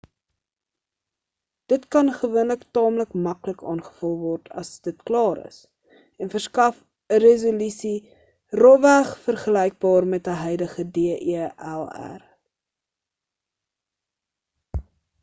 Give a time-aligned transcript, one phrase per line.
[1.71, 5.59] dit kan gewoonlik taamlik maklik aangevul word as dit klaar is
[6.23, 6.79] en verskaf
[7.13, 7.95] 'n resolusie
[8.63, 12.27] rofweg vergelykbaar met 'n huidige delr